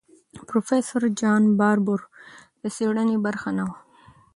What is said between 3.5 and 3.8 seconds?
نه وه.